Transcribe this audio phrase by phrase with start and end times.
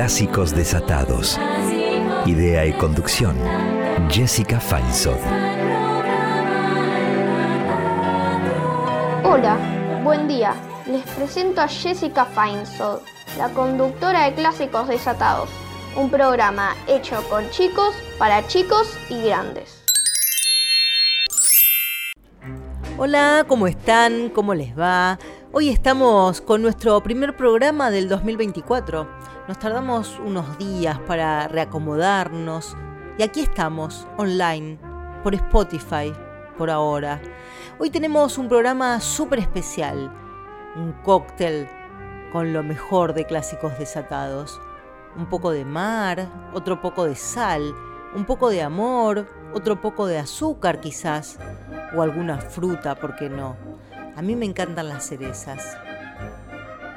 [0.00, 1.38] Clásicos desatados.
[2.24, 3.36] Idea y conducción.
[4.08, 5.18] Jessica Feinsohn.
[9.24, 9.58] Hola,
[10.02, 10.54] buen día.
[10.86, 13.00] Les presento a Jessica Feinsohn,
[13.36, 15.50] la conductora de Clásicos Desatados,
[15.94, 19.82] un programa hecho con chicos, para chicos y grandes.
[22.96, 24.30] Hola, ¿cómo están?
[24.30, 25.18] ¿Cómo les va?
[25.52, 29.19] Hoy estamos con nuestro primer programa del 2024.
[29.50, 32.76] Nos tardamos unos días para reacomodarnos
[33.18, 34.78] y aquí estamos, online,
[35.24, 36.12] por Spotify,
[36.56, 37.20] por ahora.
[37.80, 40.08] Hoy tenemos un programa súper especial,
[40.76, 41.68] un cóctel
[42.30, 44.60] con lo mejor de clásicos desatados.
[45.16, 47.74] Un poco de mar, otro poco de sal,
[48.14, 51.40] un poco de amor, otro poco de azúcar quizás,
[51.96, 53.56] o alguna fruta, ¿por qué no?
[54.14, 55.76] A mí me encantan las cerezas.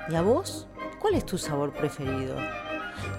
[0.08, 0.68] ¿Y a vos?
[1.04, 2.38] ¿Cuál es tu sabor preferido?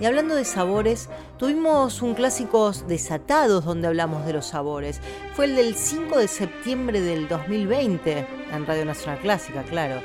[0.01, 5.03] Y hablando de sabores, tuvimos un clásicos desatados donde hablamos de los sabores.
[5.35, 10.01] Fue el del 5 de septiembre del 2020 en Radio Nacional Clásica, claro.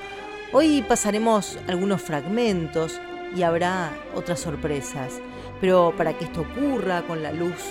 [0.52, 3.00] Hoy pasaremos algunos fragmentos
[3.34, 5.22] y habrá otras sorpresas.
[5.62, 7.64] Pero para que esto ocurra con la luz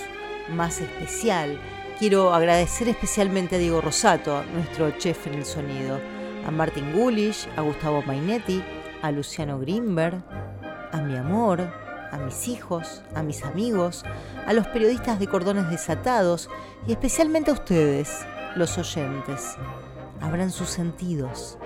[0.51, 1.61] más especial,
[1.99, 5.99] quiero agradecer especialmente a Diego Rosato, nuestro chef en el sonido,
[6.47, 8.63] a Martin Gulish, a Gustavo Mainetti,
[9.01, 10.23] a Luciano Grimberg,
[10.91, 11.61] a mi amor,
[12.11, 14.03] a mis hijos, a mis amigos,
[14.45, 16.49] a los periodistas de cordones desatados
[16.87, 19.55] y especialmente a ustedes, los oyentes.
[20.21, 21.57] Abran sus sentidos,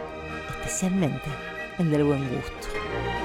[0.49, 1.29] especialmente
[1.79, 3.22] el del buen gusto.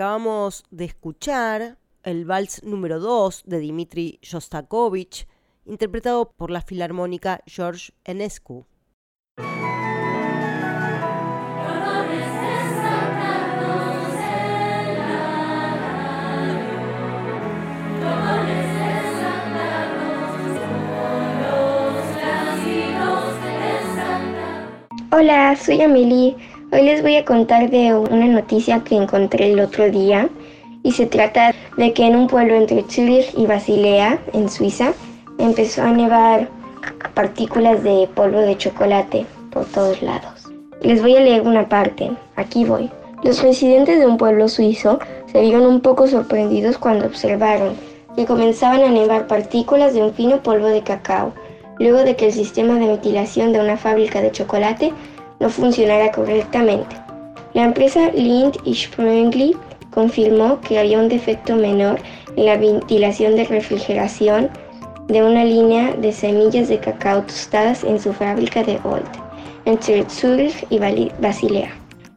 [0.00, 5.28] Acabamos de escuchar el vals número 2 de Dmitri Shostakovich,
[5.66, 8.64] interpretado por la filarmónica George Enescu.
[25.12, 29.90] Hola, soy Amelie Hoy les voy a contar de una noticia que encontré el otro
[29.90, 30.28] día
[30.84, 34.92] y se trata de que en un pueblo entre Zurich y Basilea, en Suiza,
[35.38, 36.48] empezó a nevar
[37.14, 40.48] partículas de polvo de chocolate por todos lados.
[40.80, 42.88] Les voy a leer una parte, aquí voy.
[43.24, 47.74] Los residentes de un pueblo suizo se vieron un poco sorprendidos cuando observaron
[48.14, 51.32] que comenzaban a nevar partículas de un fino polvo de cacao,
[51.80, 54.92] luego de que el sistema de ventilación de una fábrica de chocolate
[55.40, 56.96] no funcionara correctamente.
[57.54, 59.56] La empresa Lind y Sprengli
[59.90, 61.98] confirmó que había un defecto menor
[62.36, 64.48] en la ventilación de refrigeración
[65.08, 69.08] de una línea de semillas de cacao tostadas en su fábrica de Old,
[69.64, 70.78] entre Zurich y
[71.20, 71.70] Basilea.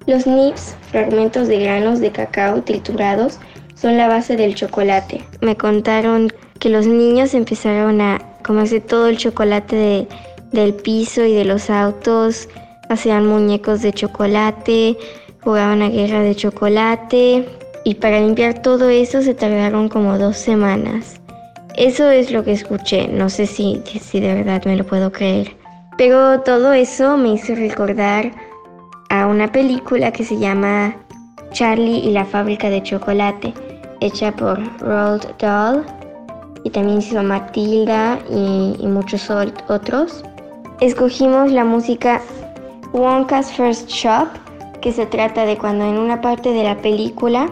[0.05, 3.39] Los nips, fragmentos de granos de cacao triturados,
[3.73, 5.23] son la base del chocolate.
[5.41, 10.07] Me contaron que los niños empezaron a comerse todo el chocolate
[10.51, 12.47] del piso y de los autos,
[12.89, 14.97] hacían muñecos de chocolate,
[15.43, 17.45] jugaban a guerra de chocolate
[17.83, 21.19] y para limpiar todo eso se tardaron como dos semanas.
[21.75, 25.55] Eso es lo que escuché, no sé si, si de verdad me lo puedo creer.
[25.97, 28.31] Pero todo eso me hizo recordar
[29.09, 30.95] a una película que se llama
[31.51, 33.53] Charlie y la fábrica de chocolate,
[34.01, 35.85] hecha por Roald Dahl
[36.63, 40.23] y también hizo Matilda y, y muchos otros.
[40.79, 42.21] Escogimos la música
[42.93, 44.27] Wonka's First Shop,
[44.79, 47.49] que se trata de cuando en una parte de la película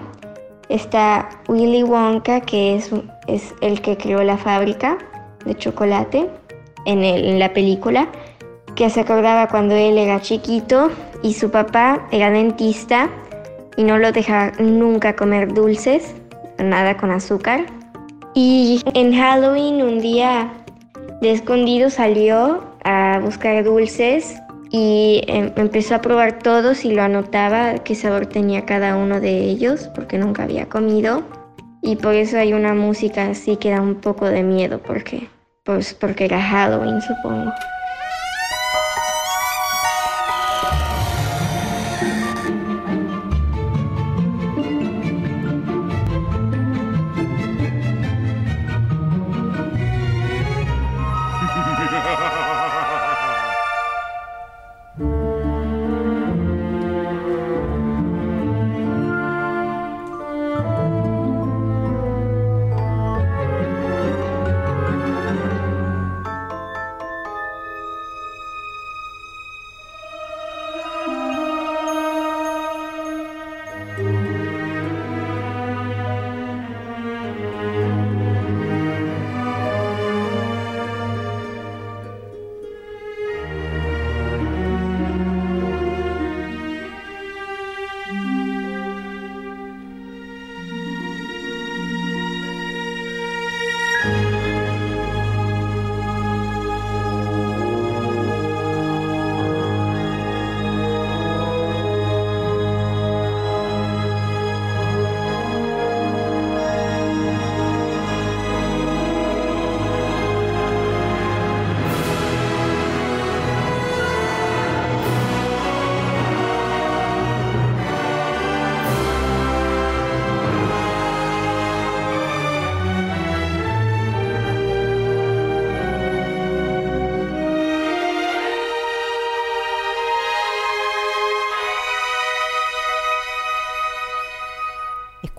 [0.70, 2.92] está Willy Wonka, que es,
[3.62, 4.98] el que creó la fábrica
[5.46, 6.30] de chocolate
[6.86, 8.08] en, en la película,
[8.76, 10.92] que se acordaba cuando él era chiquito
[11.24, 13.10] y su papá era dentista
[13.78, 16.14] y no lo dejaba nunca comer dulces,
[16.60, 17.66] nada con azúcar.
[18.36, 20.54] Y en Halloween un día
[21.22, 24.41] de escondido salió a buscar dulces
[24.72, 29.44] y em, empezó a probar todos y lo anotaba qué sabor tenía cada uno de
[29.44, 31.24] ellos porque nunca había comido.
[31.82, 35.28] Y por eso hay una música así que da un poco de miedo porque,
[35.66, 37.52] pues porque era Halloween supongo.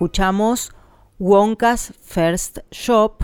[0.03, 0.73] Escuchamos
[1.17, 3.23] Wonka's First Shop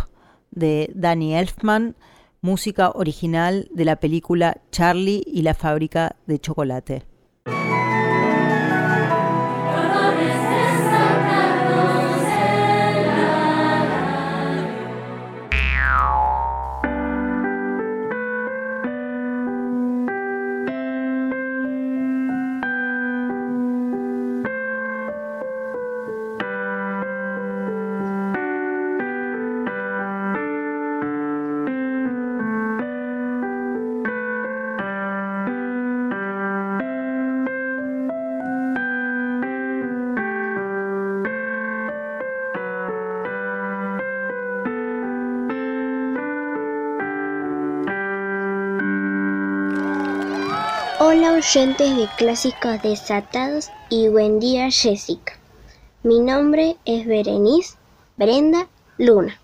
[0.49, 1.97] de Danny Elfman,
[2.39, 7.03] música original de la película Charlie y la fábrica de chocolate.
[51.39, 55.39] Oyentes de Clásicos Desatados y buen día Jessica.
[56.03, 57.77] Mi nombre es Berenice
[58.17, 58.67] Brenda
[58.97, 59.39] Luna.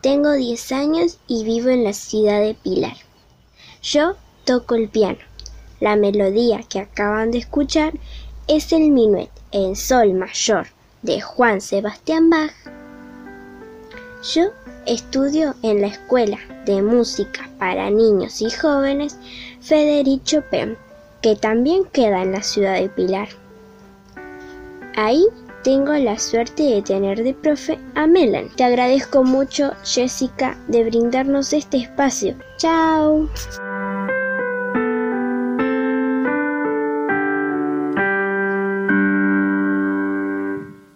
[0.00, 2.96] Tengo 10 años y vivo en la ciudad de Pilar.
[3.82, 5.18] Yo toco el piano.
[5.80, 7.94] La melodía que acaban de escuchar
[8.46, 10.68] es el minuet en sol mayor
[11.02, 12.54] de Juan Sebastián Bach.
[14.34, 14.50] Yo
[14.86, 19.18] estudio en la Escuela de Música para Niños y Jóvenes
[19.60, 20.76] Federico Chopin,
[21.20, 23.28] que también queda en la ciudad de Pilar.
[24.96, 25.24] Ahí
[25.62, 28.48] tengo la suerte de tener de profe a Melan.
[28.56, 32.34] Te agradezco mucho, Jessica, de brindarnos este espacio.
[32.56, 33.28] ¡Chao!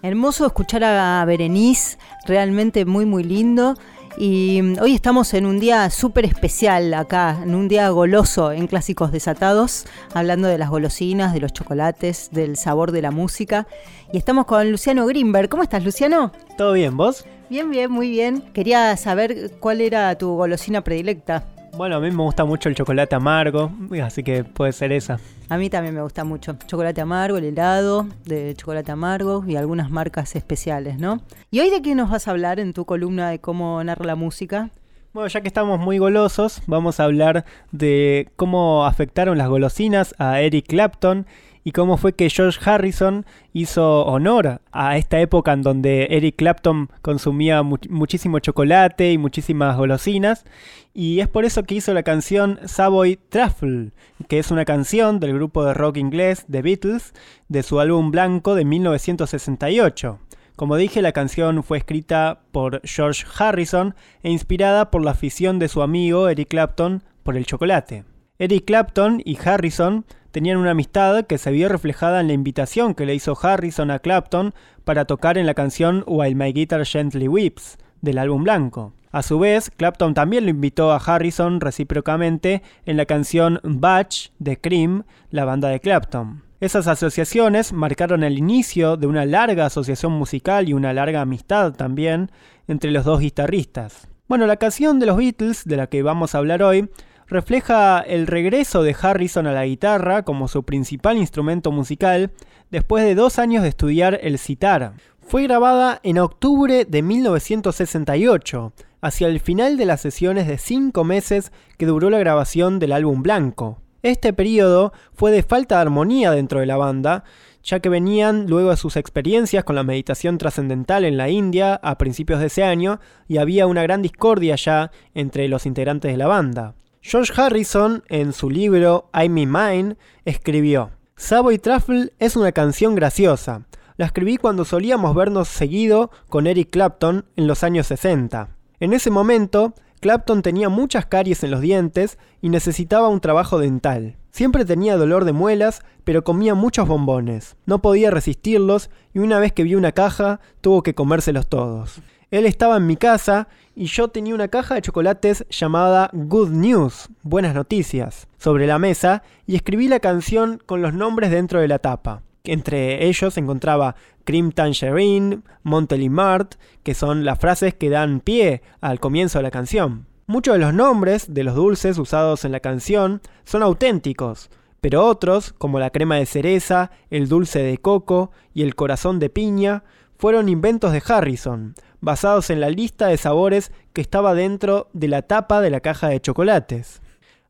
[0.01, 3.75] Hermoso escuchar a Berenice, realmente muy muy lindo.
[4.17, 8.67] Y mm, hoy estamos en un día súper especial acá, en un día goloso en
[8.67, 13.67] Clásicos Desatados, hablando de las golosinas, de los chocolates, del sabor de la música.
[14.13, 15.49] Y estamos con Luciano Greenberg.
[15.49, 16.31] ¿Cómo estás, Luciano?
[16.57, 17.25] ¿Todo bien, vos?
[17.51, 18.41] Bien, bien, muy bien.
[18.53, 21.45] Quería saber cuál era tu golosina predilecta.
[21.77, 25.19] Bueno, a mí me gusta mucho el chocolate amargo, así que puede ser esa.
[25.49, 26.57] A mí también me gusta mucho.
[26.67, 31.21] Chocolate amargo, el helado de chocolate amargo y algunas marcas especiales, ¿no?
[31.51, 34.15] ¿Y hoy de qué nos vas a hablar en tu columna de cómo narra la
[34.15, 34.71] música?
[35.13, 40.41] Bueno, ya que estamos muy golosos, vamos a hablar de cómo afectaron las golosinas a
[40.41, 41.27] Eric Clapton
[41.65, 46.91] y cómo fue que George Harrison hizo honor a esta época en donde Eric Clapton
[47.01, 50.45] consumía muchísimo chocolate y muchísimas golosinas.
[50.93, 53.93] Y es por eso que hizo la canción Savoy Truffle,
[54.29, 57.15] que es una canción del grupo de rock inglés The Beatles
[57.49, 60.21] de su álbum blanco de 1968.
[60.57, 65.69] Como dije, la canción fue escrita por George Harrison e inspirada por la afición de
[65.69, 68.05] su amigo Eric Clapton por el chocolate.
[68.39, 70.05] Eric Clapton y Harrison
[70.35, 74.01] tenían una amistad que se vio reflejada en la invitación que le hizo Harrison a
[74.01, 74.53] Clapton
[74.85, 78.95] para tocar en la canción While My Guitar Gently Weeps del álbum blanco.
[79.13, 84.61] A su vez, Clapton también lo invitó a Harrison recíprocamente en la canción Batch de
[84.61, 86.43] Cream, la banda de Clapton.
[86.59, 92.33] Esas asociaciones marcaron el inicio de una larga asociación musical y una larga amistad también
[92.67, 94.09] entre los dos guitarristas.
[94.27, 96.91] Bueno, la canción de los Beatles, de la que vamos a hablar hoy,
[97.27, 102.33] refleja el regreso de Harrison a la guitarra como su principal instrumento musical
[102.71, 104.95] después de dos años de estudiar el sitar.
[105.21, 111.53] Fue grabada en octubre de 1968, hacia el final de las sesiones de cinco meses
[111.79, 113.79] que duró la grabación del álbum blanco.
[114.03, 117.25] Este periodo fue de falta de armonía dentro de la banda,
[117.63, 121.97] ya que venían luego de sus experiencias con la meditación trascendental en la India a
[121.97, 126.27] principios de ese año y había una gran discordia ya entre los integrantes de la
[126.27, 126.75] banda.
[127.07, 133.67] George Harrison, en su libro I'm in Mine, escribió: Savoy Truffle es una canción graciosa.
[133.99, 138.57] La escribí cuando solíamos vernos seguido con Eric Clapton en los años 60.
[138.81, 144.17] En ese momento, Clapton tenía muchas caries en los dientes y necesitaba un trabajo dental.
[144.31, 147.57] Siempre tenía dolor de muelas, pero comía muchos bombones.
[147.67, 152.01] No podía resistirlos y una vez que vio una caja, tuvo que comérselos todos.
[152.31, 153.47] Él estaba en mi casa
[153.77, 159.23] y yo tenía una caja de chocolates llamada Good News, Buenas Noticias, sobre la mesa
[159.47, 162.23] y escribí la canción con los nombres dentro de la tapa.
[162.45, 169.01] Entre ellos se encontraba Cream Tangerine, Mart, que son las frases que dan pie al
[169.01, 170.07] comienzo de la canción.
[170.27, 174.51] Muchos de los nombres de los dulces usados en la canción son auténticos,
[174.81, 179.31] pero otros, como la crema de cereza, el dulce de coco y el corazón de
[179.31, 179.85] piña,
[180.17, 185.23] fueron inventos de Harrison, basados en la lista de sabores que estaba dentro de la
[185.23, 187.01] tapa de la caja de chocolates.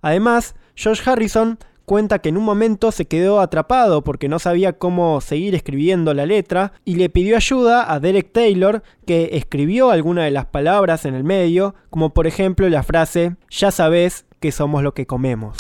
[0.01, 5.21] Además, George Harrison cuenta que en un momento se quedó atrapado porque no sabía cómo
[5.21, 10.31] seguir escribiendo la letra y le pidió ayuda a Derek Taylor que escribió alguna de
[10.31, 14.95] las palabras en el medio, como por ejemplo la frase ya sabes que somos lo
[14.95, 15.59] que comemos.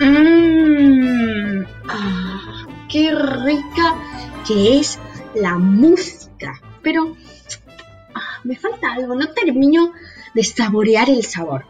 [0.00, 1.64] Mmm,
[2.88, 3.94] qué rica
[4.46, 4.98] que es
[5.34, 6.60] la música.
[6.82, 7.16] Pero
[8.44, 9.92] me falta algo, no termino
[10.34, 11.66] de saborear el sabor.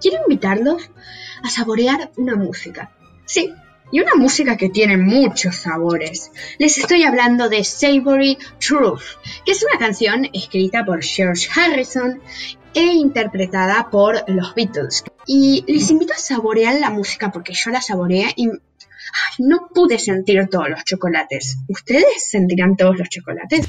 [0.00, 0.90] Quiero invitarlos
[1.42, 2.92] a saborear una música.
[3.24, 3.52] Sí,
[3.92, 6.32] y una música que tiene muchos sabores.
[6.58, 9.02] Les estoy hablando de Savory Truth,
[9.44, 12.20] que es una canción escrita por George Harrison
[12.74, 15.04] e interpretada por los Beatles.
[15.26, 18.48] Y les invito a saborear la música porque yo la saboreé y
[19.38, 21.58] no pude sentir todos los chocolates.
[21.68, 23.68] ¿Ustedes sentirán todos los chocolates?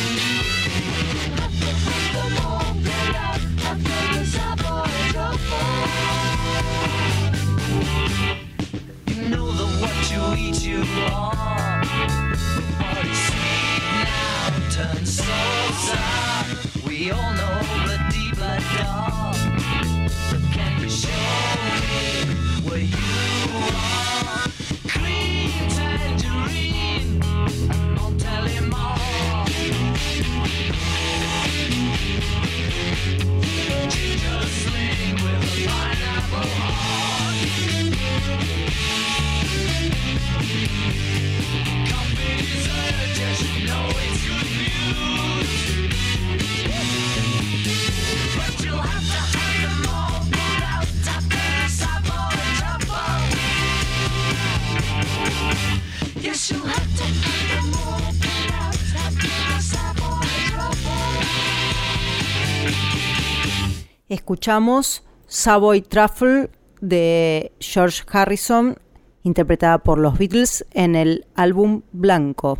[64.41, 68.75] Escuchamos Savoy Truffle de George Harrison,
[69.21, 72.57] interpretada por los Beatles en el álbum Blanco.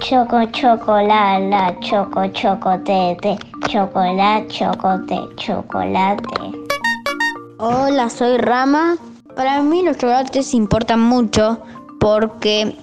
[0.00, 3.36] Choco, chocolate, choco, chocolate,
[3.68, 6.24] chocolate, chocolate, chocolate.
[7.58, 8.96] Hola, soy Rama.
[9.36, 11.62] Para mí los chocolates importan mucho
[12.00, 12.76] porque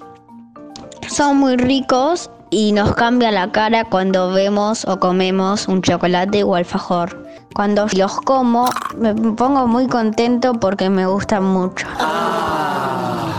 [1.08, 6.56] son muy ricos y nos cambia la cara cuando vemos o comemos un chocolate o
[6.56, 7.26] alfajor.
[7.54, 11.88] Cuando los como me pongo muy contento porque me gustan mucho.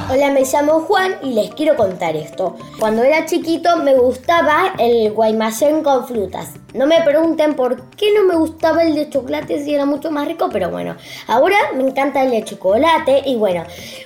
[0.09, 2.55] Hola, me llamo Juan y les quiero contar esto.
[2.79, 6.53] Cuando era chiquito me gustaba el guaymallén con frutas.
[6.75, 10.29] No me pregunten por qué no me gustaba el de chocolate si era mucho más
[10.29, 10.95] rico, pero bueno,
[11.27, 13.65] ahora me encanta el de chocolate y bueno,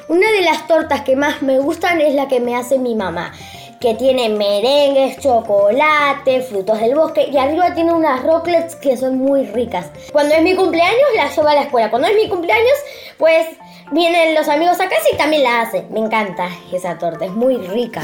[0.08, 3.32] una de las tortas que más me gustan es la que me hace mi mamá
[3.78, 9.44] que tiene merengues, chocolate, frutos del bosque y arriba tiene unas rocklets que son muy
[9.44, 9.86] ricas.
[10.12, 11.88] Cuando es mi cumpleaños la llevo a la escuela.
[11.88, 12.74] Cuando es mi cumpleaños,
[13.16, 13.46] pues
[13.92, 15.86] vienen los amigos a casa y también la hacen.
[15.90, 18.02] Me encanta esa torta, es muy rica.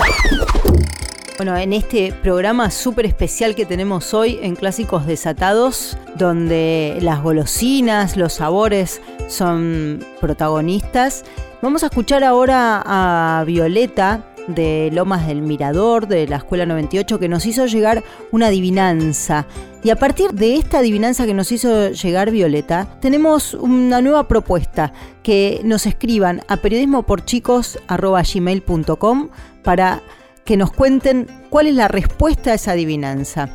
[1.36, 8.16] Bueno, en este programa súper especial que tenemos hoy en Clásicos Desatados, donde las golosinas,
[8.16, 11.24] los sabores son protagonistas,
[11.60, 17.28] vamos a escuchar ahora a Violeta de Lomas del Mirador, de la Escuela 98, que
[17.28, 19.46] nos hizo llegar una adivinanza.
[19.82, 24.92] Y a partir de esta adivinanza que nos hizo llegar Violeta, tenemos una nueva propuesta,
[25.22, 29.28] que nos escriban a periodismoporchicos.gmail.com
[29.62, 30.02] para
[30.44, 33.50] que nos cuenten cuál es la respuesta a esa adivinanza.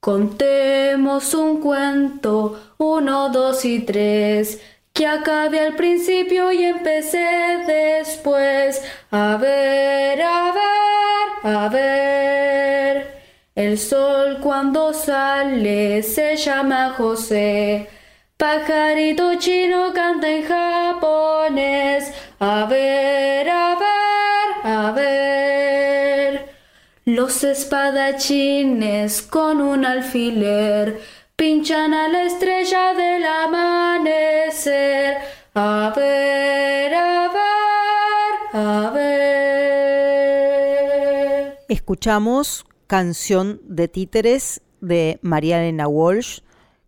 [0.00, 4.60] Contemos un cuento, uno, dos y tres.
[4.92, 8.82] Que acabe al principio y empecé después.
[9.12, 12.15] A ver, a ver, a ver.
[13.56, 17.88] El sol cuando sale se llama José.
[18.36, 22.12] Pajarito chino canta en japonés.
[22.38, 26.50] A ver, a ver, a ver.
[27.06, 31.00] Los espadachines con un alfiler
[31.34, 35.16] pinchan a la estrella del amanecer.
[35.54, 39.56] A ver, a ver, a ver.
[41.68, 46.40] Escuchamos Canción de Títeres de María Elena Walsh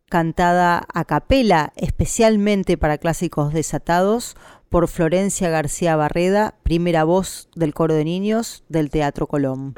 [0.09, 4.37] cantada a capela especialmente para clásicos desatados
[4.69, 9.75] por Florencia García Barreda, primera voz del coro de niños del Teatro Colón.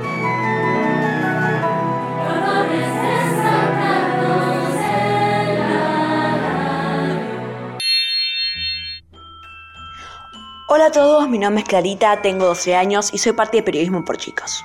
[10.69, 14.05] Hola a todos, mi nombre es Clarita, tengo 12 años y soy parte de Periodismo
[14.05, 14.63] por Chicos.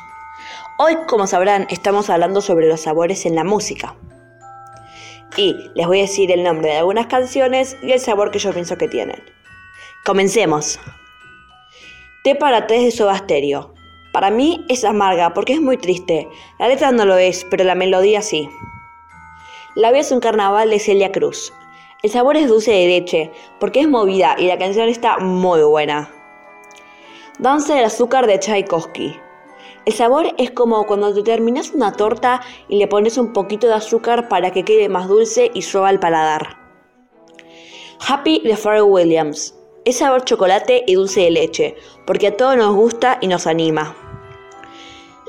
[0.77, 3.95] Hoy, como sabrán, estamos hablando sobre los sabores en la música
[5.37, 8.51] y les voy a decir el nombre de algunas canciones y el sabor que yo
[8.51, 9.23] pienso que tienen.
[10.03, 10.77] Comencemos.
[12.25, 13.73] Té para tres de Sobasterio.
[14.11, 16.27] Para mí es amarga porque es muy triste.
[16.59, 18.49] La letra no lo es, pero la melodía sí.
[19.75, 21.53] La vida es un carnaval de Celia Cruz.
[22.03, 26.09] El sabor es dulce de leche porque es movida y la canción está muy buena.
[27.39, 29.21] Danza del azúcar de Tchaikovsky.
[29.85, 33.75] El sabor es como cuando te terminas una torta y le pones un poquito de
[33.75, 36.57] azúcar para que quede más dulce y suave al paladar.
[38.07, 39.53] Happy de Pharrell Williams.
[39.85, 41.75] Es sabor chocolate y dulce de leche,
[42.07, 43.95] porque a todos nos gusta y nos anima.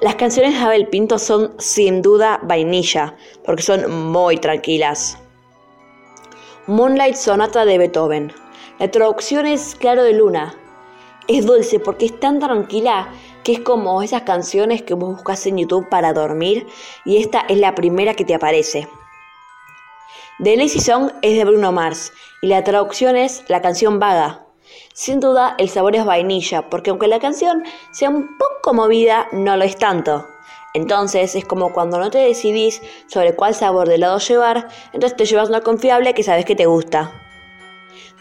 [0.00, 3.14] Las canciones de Abel Pinto son sin duda vainilla,
[3.44, 5.18] porque son muy tranquilas.
[6.66, 8.32] Moonlight Sonata de Beethoven.
[8.78, 10.54] La traducción es Claro de Luna.
[11.28, 13.08] Es dulce porque es tan tranquila
[13.46, 16.66] que es como esas canciones que vos buscas en YouTube para dormir
[17.04, 18.88] y esta es la primera que te aparece.
[20.42, 24.44] The Lazy Song es de Bruno Mars y la traducción es La canción vaga.
[24.94, 29.56] Sin duda el sabor es vainilla porque aunque la canción sea un poco movida, no
[29.56, 30.26] lo es tanto.
[30.74, 35.24] Entonces es como cuando no te decidís sobre cuál sabor de helado llevar, entonces te
[35.24, 37.12] llevas una confiable que sabes que te gusta.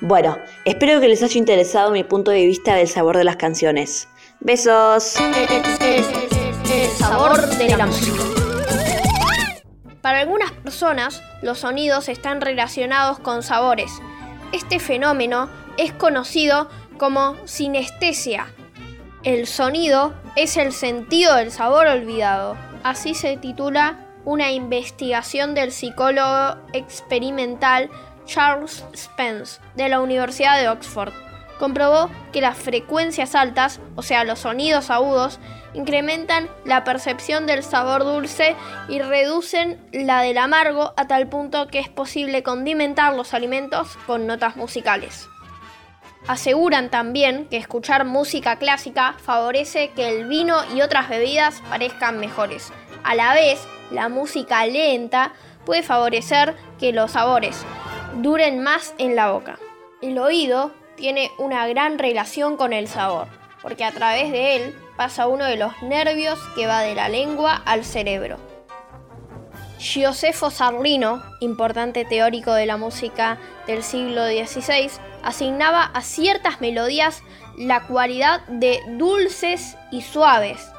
[0.01, 4.07] Bueno, espero que les haya interesado mi punto de vista del sabor de las canciones.
[4.45, 5.15] Besos.
[5.19, 8.21] El sabor de la música.
[10.03, 13.91] Para algunas personas, los sonidos están relacionados con sabores.
[14.51, 18.45] Este fenómeno es conocido como sinestesia.
[19.23, 22.55] El sonido es el sentido del sabor olvidado.
[22.83, 27.89] Así se titula una investigación del psicólogo experimental
[28.27, 31.24] Charles Spence de la Universidad de Oxford
[31.59, 35.39] comprobó que las frecuencias altas, o sea, los sonidos agudos,
[35.73, 38.55] incrementan la percepción del sabor dulce
[38.87, 44.27] y reducen la del amargo a tal punto que es posible condimentar los alimentos con
[44.27, 45.27] notas musicales.
[46.27, 52.71] Aseguran también que escuchar música clásica favorece que el vino y otras bebidas parezcan mejores.
[53.03, 53.59] A la vez,
[53.91, 55.33] la música lenta
[55.65, 57.63] puede favorecer que los sabores
[58.15, 59.59] duren más en la boca.
[60.01, 63.27] El oído tiene una gran relación con el sabor,
[63.61, 67.61] porque a través de él pasa uno de los nervios que va de la lengua
[67.65, 68.37] al cerebro.
[69.77, 74.89] Giosefo Sarlino, importante teórico de la música del siglo XVI,
[75.23, 77.21] asignaba a ciertas melodías
[77.57, 80.71] la cualidad de dulces y suaves.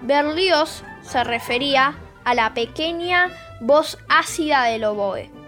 [0.00, 5.41] Berlioz se refería a la pequeña voz ácida del oboe.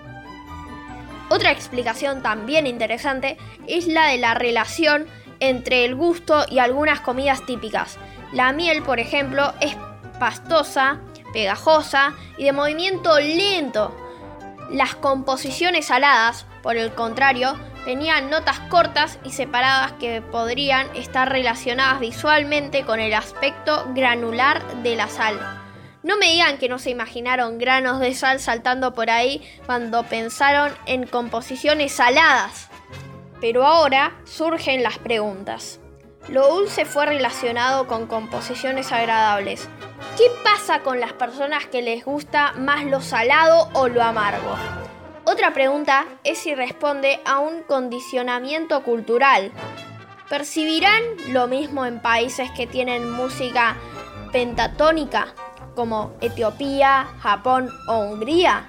[1.31, 5.07] Otra explicación también interesante es la de la relación
[5.41, 7.99] entre el gusto y algunas comidas típicas.
[8.33, 9.77] La miel, por ejemplo, es
[10.19, 11.01] pastosa,
[11.33, 13.95] pegajosa y de movimiento lento.
[14.71, 22.01] Las composiciones saladas, por el contrario, tenían notas cortas y separadas que podrían estar relacionadas
[22.01, 25.64] visualmente con el aspecto granular de la sal.
[26.05, 30.71] No me digan que no se imaginaron granos de sal saltando por ahí cuando pensaron
[30.85, 32.69] en composiciones saladas.
[33.41, 35.81] Pero ahora surgen las preguntas.
[36.29, 39.67] Lo dulce fue relacionado con composiciones agradables.
[40.19, 44.57] ¿Qué pasa con las personas que les gusta más lo salado o lo amargo?
[45.25, 49.53] Otra pregunta es si responde a un condicionamiento cultural.
[50.29, 53.77] ¿Percibirán lo mismo en países que tienen música
[54.33, 55.35] pentatónica?
[55.75, 58.69] Como Etiopía, Japón o Hungría?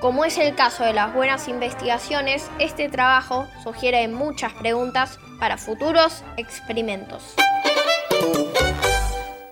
[0.00, 6.24] Como es el caso de las buenas investigaciones, este trabajo sugiere muchas preguntas para futuros
[6.36, 7.34] experimentos.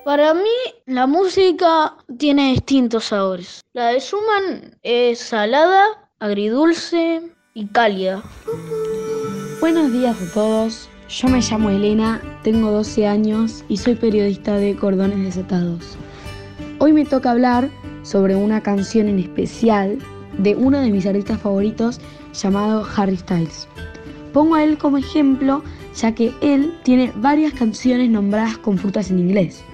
[0.05, 0.49] Para mí,
[0.87, 3.61] la música tiene distintos sabores.
[3.75, 5.85] La de Schumann es salada,
[6.19, 7.21] agridulce
[7.53, 8.23] y cálida.
[9.61, 10.89] Buenos días a todos.
[11.11, 15.99] Yo me llamo Elena, tengo 12 años y soy periodista de Cordones Desatados.
[16.81, 17.71] Hoy me toca hablar
[18.05, 19.99] sobre una canción en especial
[20.39, 22.01] de uno de mis artistas favoritos
[22.33, 23.67] llamado Harry Styles.
[24.33, 25.65] Pongo a él como ejemplo
[25.97, 29.65] ya que él tiene varias canciones nombradas con frutas en inglés.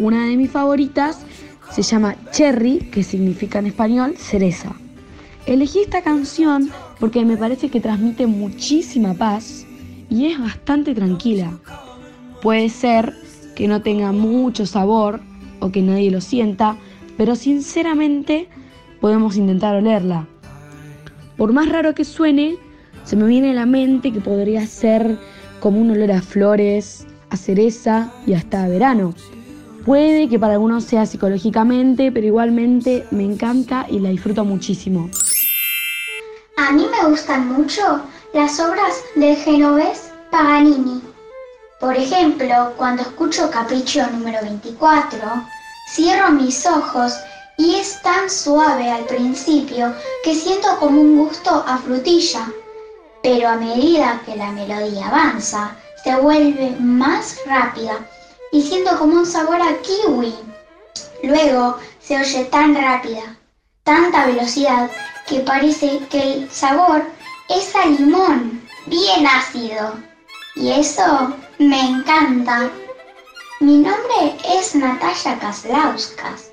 [0.00, 1.24] Una de mis favoritas
[1.70, 4.74] se llama Cherry, que significa en español cereza.
[5.46, 9.64] Elegí esta canción porque me parece que transmite muchísima paz
[10.10, 11.56] y es bastante tranquila.
[12.42, 13.14] Puede ser
[13.54, 15.20] que no tenga mucho sabor,
[15.60, 16.76] o que nadie lo sienta,
[17.16, 18.48] pero sinceramente
[19.00, 20.26] podemos intentar olerla.
[21.36, 22.56] Por más raro que suene,
[23.04, 25.18] se me viene a la mente que podría ser
[25.60, 29.14] como un olor a flores, a cereza y hasta a verano.
[29.84, 35.10] Puede que para algunos sea psicológicamente, pero igualmente me encanta y la disfruto muchísimo.
[36.56, 38.00] A mí me gustan mucho
[38.32, 41.13] las obras de Genovés Paganini.
[41.80, 45.18] Por ejemplo, cuando escucho Capricho número 24,
[45.92, 47.14] cierro mis ojos
[47.58, 52.50] y es tan suave al principio que siento como un gusto a frutilla,
[53.22, 57.98] pero a medida que la melodía avanza, se vuelve más rápida
[58.52, 60.34] y siento como un sabor a kiwi.
[61.22, 63.36] Luego se oye tan rápida,
[63.82, 64.90] tanta velocidad,
[65.26, 67.02] que parece que el sabor
[67.48, 70.13] es a limón, bien ácido.
[70.56, 72.70] Y eso me encanta.
[73.60, 76.52] Mi nombre es Natalia Kaslauskas.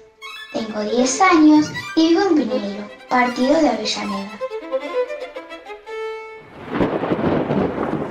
[0.54, 4.32] Tengo 10 años y vivo en Pineiro, partido de Avellaneda.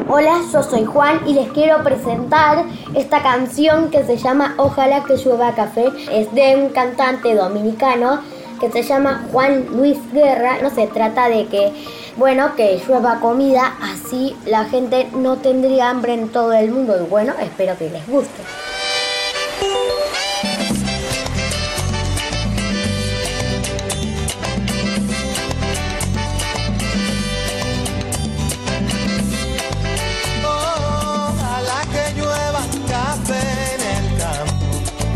[0.09, 5.17] Hola, yo soy Juan y les quiero presentar esta canción que se llama Ojalá que
[5.17, 5.89] llueva café.
[6.13, 8.21] Es de un cantante dominicano
[8.61, 10.59] que se llama Juan Luis Guerra.
[10.63, 11.73] No se trata de que,
[12.21, 16.95] bueno, que llueva comida, así la gente no tendría hambre en todo el mundo.
[17.03, 18.43] Y bueno, espero que les guste.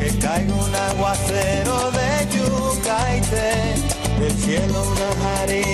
[0.01, 5.74] Que caiga un aguacero de yuca y té, del cielo una harina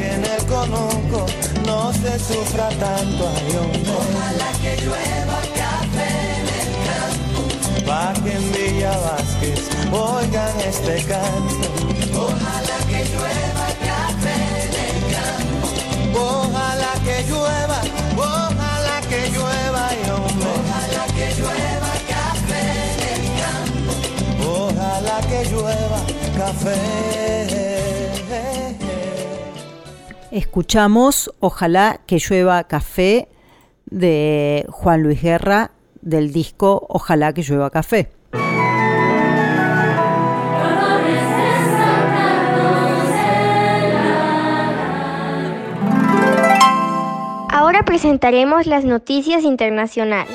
[2.01, 3.91] se sufra tanto ay, hombre.
[3.91, 6.09] Ojalá que llueva café
[6.39, 7.41] en el campo.
[7.85, 9.61] Pa' que en Villa Vázquez
[9.91, 11.67] oigan este canto.
[12.25, 15.67] Ojalá que llueva café en el campo.
[16.19, 17.79] Ojalá que llueva,
[18.17, 20.49] ojalá que llueva, ay, hombre.
[20.57, 23.91] Ojalá que llueva café en el campo.
[24.59, 25.99] Ojalá que llueva
[26.37, 27.60] café.
[30.31, 33.27] Escuchamos Ojalá que llueva café
[33.85, 38.09] de Juan Luis Guerra del disco Ojalá que llueva café.
[47.49, 50.33] Ahora presentaremos las noticias internacionales.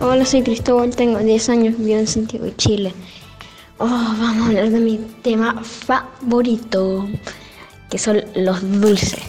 [0.00, 2.92] Hola, soy Cristóbal, tengo 10 años, vivo en Santiago de Chile.
[3.78, 7.08] Oh, vamos a hablar de mi tema favorito,
[7.90, 9.20] que son los dulces.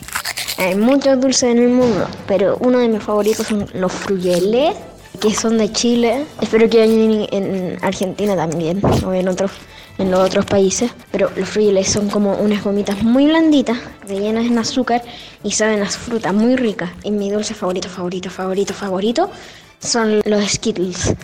[0.60, 4.76] Hay muchos dulces en el mundo, pero uno de mis favoritos son los frugelés,
[5.20, 6.28] que son de Chile.
[6.42, 9.50] Espero que hayan en Argentina también, o en otros,
[9.98, 10.92] en los otros países.
[11.12, 15.02] Pero los frugelés son como unas gomitas muy blanditas, rellenas en azúcar
[15.44, 16.92] y saben las frutas muy ricas.
[17.02, 19.32] Y mi dulce favorito, favorito, favorito, favorito
[19.80, 21.16] son los Skittles.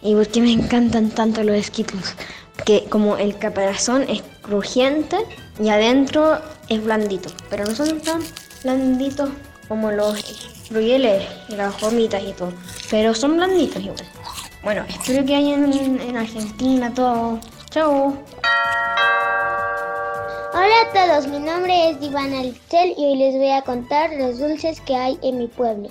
[0.00, 2.16] ¿Y por qué me encantan tanto los Skittles?
[2.64, 5.16] Que como el caparazón es crujiente
[5.60, 7.30] y adentro es blandito.
[7.48, 8.22] Pero no son tan
[8.62, 9.30] blanditos
[9.68, 10.20] como los
[10.68, 12.52] frugeles y las gomitas y todo.
[12.90, 14.04] Pero son blanditos igual.
[14.62, 17.38] Bueno, espero que hayan en, en Argentina todo.
[17.70, 18.18] Chao.
[20.52, 24.40] Hola a todos, mi nombre es Ivana Alitzel y hoy les voy a contar los
[24.40, 25.88] dulces que hay en mi pueblo.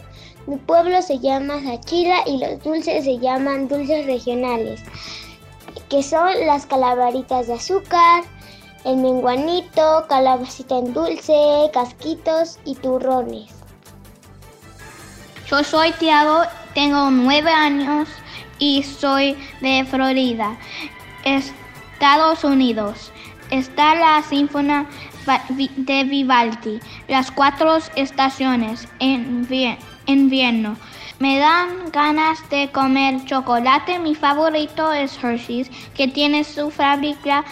[0.47, 4.81] Mi pueblo se llama Zachira y los dulces se llaman dulces regionales,
[5.89, 8.23] que son las calaveritas de azúcar,
[8.85, 11.33] el menguanito, calabacita en dulce,
[11.73, 13.49] casquitos y turrones.
[15.49, 16.43] Yo soy Tiago,
[16.75, 18.07] tengo nueve años
[18.59, 20.57] y soy de Florida,
[21.25, 23.11] Estados Unidos.
[23.49, 24.87] Está la Sinfonía
[25.77, 29.47] de Vivaldi, las cuatro estaciones en
[30.05, 30.77] invierno.
[31.19, 33.99] Me dan ganas de comer chocolate.
[33.99, 37.45] Mi favorito es Hershey's, que tiene su fábrica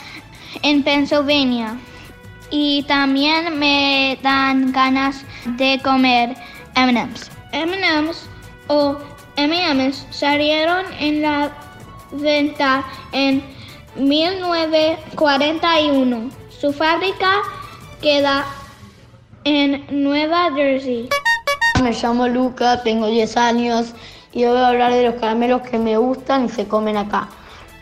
[0.61, 1.77] en Pennsylvania.
[2.49, 5.25] y también me dan ganas
[5.57, 6.33] de comer
[6.75, 7.29] M&M's.
[7.51, 8.29] M&M's
[8.67, 8.95] o
[9.35, 11.51] M&M's salieron en la
[12.11, 13.43] venta en
[13.95, 16.29] 1941.
[16.49, 17.41] Su fábrica
[18.01, 18.45] queda
[19.43, 21.09] en Nueva Jersey.
[21.83, 23.93] Me llamo Luca, tengo 10 años
[24.33, 27.29] y voy a hablar de los caramelos que me gustan y se comen acá.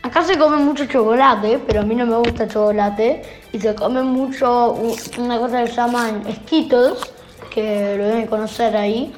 [0.03, 3.23] Acá se come mucho chocolate, pero a mí no me gusta chocolate.
[3.53, 4.73] Y se come mucho
[5.17, 7.09] una cosa que se llaman esquitos,
[7.49, 9.13] que lo deben conocer ahí.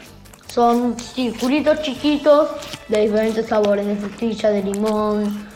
[0.47, 2.49] Son circulitos chiquitos
[2.87, 5.47] de diferentes sabores, de frutilla, de limón.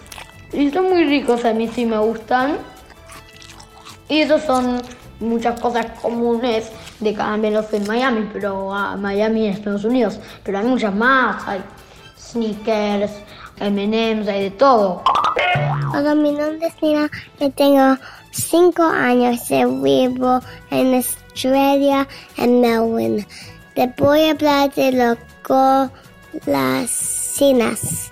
[0.51, 2.57] Y son muy ricos, a mí sí me gustan.
[4.10, 4.81] Y esos son
[5.21, 10.19] muchas cosas comunes de caramelos en Miami, pero a Miami en Estados Unidos.
[10.43, 11.62] Pero hay muchas más, hay
[12.19, 13.12] sneakers,
[13.60, 15.03] M&M's, hay de todo.
[15.93, 17.97] Hola, mi nombre es Nina, yo tengo
[18.31, 22.07] 5 años vivo en Australia,
[22.38, 23.27] en Melbourne.
[23.75, 25.17] Te voy a hablar de los
[26.43, 28.10] golosinas.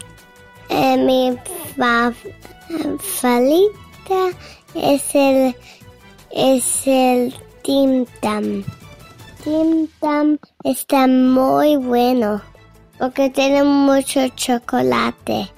[0.69, 1.38] Eh, mi
[3.00, 4.38] favorita
[4.76, 5.56] es el,
[6.32, 8.63] es el Tim Tam.
[9.44, 12.42] Tim Tam está muy bueno
[12.98, 15.50] porque tiene mucho chocolate.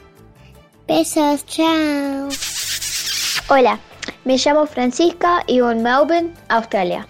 [0.88, 2.30] Besos, chao.
[3.50, 3.80] Hola,
[4.26, 7.08] me llamo Francisca y en Melbourne, Australia.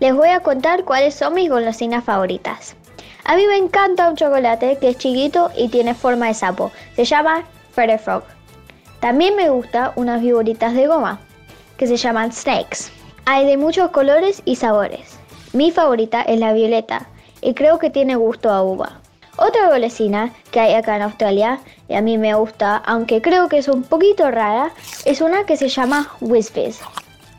[0.00, 2.76] Les voy a contar cuáles son mis golosinas favoritas.
[3.24, 6.70] A mí me encanta un chocolate que es chiquito y tiene forma de sapo.
[6.96, 8.22] Se llama Freddy Frog.
[9.00, 11.20] También me gusta unas figuritas de goma
[11.78, 12.90] que se llaman snakes.
[13.24, 15.18] Hay de muchos colores y sabores.
[15.54, 17.06] Mi favorita es la violeta
[17.40, 19.00] y creo que tiene gusto a uva.
[19.38, 23.58] Otra golosina que hay acá en Australia y a mí me gusta, aunque creo que
[23.58, 24.72] es un poquito rara,
[25.04, 26.80] es una que se llama Whispers.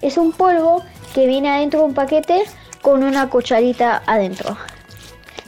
[0.02, 0.82] Es un polvo
[1.14, 2.44] que viene adentro de un paquete
[2.82, 4.56] con una cucharita adentro.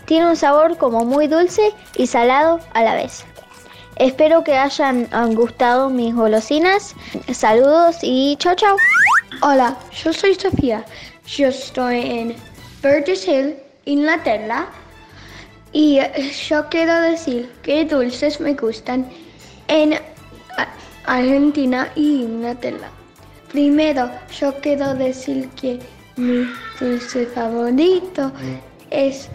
[0.06, 3.24] Tiene un sabor como muy dulce y salado a la vez.
[3.98, 6.96] Espero que hayan gustado mis golosinas.
[7.32, 8.76] Saludos y chao chao.
[9.42, 10.84] Hola, yo soy Sofía.
[11.28, 12.36] Yo estoy en
[12.82, 14.68] Burgess Hill, Inglaterra.
[15.74, 16.00] Y
[16.50, 19.10] yo quiero decir que dulces me gustan
[19.68, 20.00] en
[21.06, 22.90] Argentina y Inglaterra.
[23.52, 25.80] Primero, yo quiero decir que
[26.18, 26.46] mi
[26.80, 28.32] dulce favorito
[28.90, 29.30] es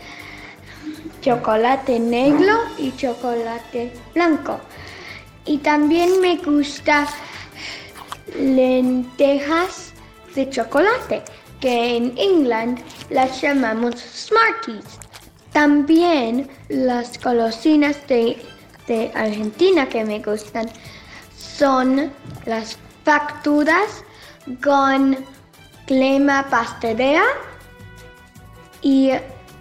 [1.27, 4.61] chocolate negro y chocolate blanco.
[5.45, 7.09] Y también me gusta
[8.39, 9.93] lentejas
[10.37, 11.25] de chocolate,
[11.59, 12.81] que en England
[13.11, 14.85] las llamamos Smarties.
[15.51, 18.41] También las golosinas de,
[18.87, 20.71] de Argentina que me gustan
[21.37, 22.13] son
[22.45, 24.05] las facturas
[24.63, 25.17] con
[25.87, 27.25] crema pastelera
[28.81, 29.11] y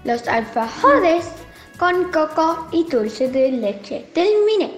[0.03, 1.25] los alfajores
[1.77, 4.09] con coco y dulce de leche.
[4.13, 4.73] Terminé.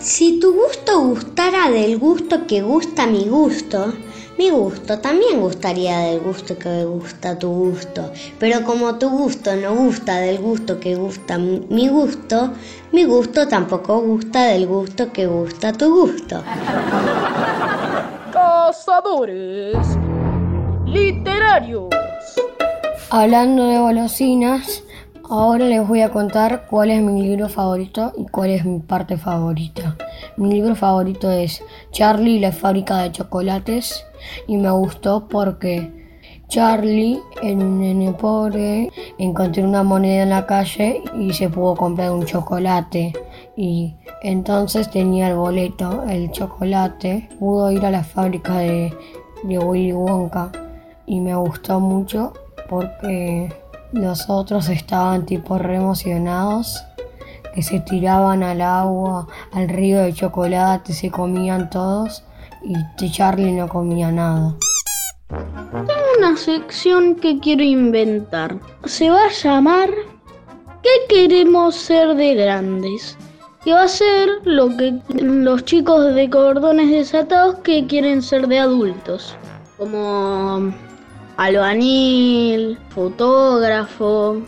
[0.00, 3.92] Si tu gusto gustara del gusto que gusta mi gusto,
[4.38, 8.10] mi gusto también gustaría del gusto que gusta tu gusto.
[8.38, 12.52] Pero como tu gusto no gusta del gusto que gusta mi gusto,
[12.92, 16.42] mi gusto tampoco gusta del gusto que gusta tu gusto.
[18.32, 19.76] Cazadores
[20.86, 21.88] literarios.
[23.10, 24.84] Hablando de golosinas,
[25.30, 29.16] ahora les voy a contar cuál es mi libro favorito y cuál es mi parte
[29.16, 29.96] favorita.
[30.36, 34.04] Mi libro favorito es Charlie y la fábrica de chocolates
[34.46, 35.90] y me gustó porque
[36.48, 42.10] Charlie, en un nene pobre, encontró una moneda en la calle y se pudo comprar
[42.10, 43.14] un chocolate.
[43.56, 48.92] Y entonces tenía el boleto, el chocolate, pudo ir a la fábrica de,
[49.44, 50.52] de Willy Wonka
[51.06, 52.34] y me gustó mucho
[52.68, 53.52] porque
[53.92, 56.84] los otros estaban tipo re emocionados,
[57.54, 62.22] que se tiraban al agua, al río de chocolate, se comían todos
[62.62, 64.54] y Charlie no comía nada.
[65.28, 68.58] Tengo una sección que quiero inventar.
[68.84, 69.90] Se va a llamar
[70.82, 73.16] ¿Qué queremos ser de grandes?
[73.64, 78.60] Y va a ser lo que los chicos de cordones desatados que quieren ser de
[78.60, 79.34] adultos.
[79.76, 80.72] Como
[81.38, 84.42] albañil, fotógrafo,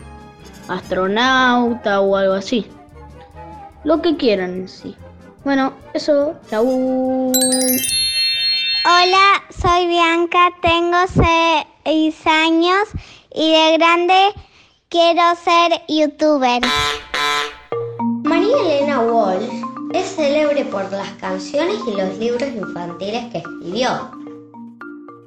[0.67, 2.67] astronauta o algo así.
[3.85, 4.95] Lo que quieran en sí.
[5.45, 7.31] Bueno, eso, chau.
[8.83, 10.97] Hola, soy Bianca, tengo
[11.85, 12.89] 6 años
[13.33, 14.33] y de grande
[14.89, 16.61] quiero ser youtuber.
[18.23, 19.49] María Elena Walsh
[19.93, 24.11] Es célebre por las canciones y los libros infantiles que escribió.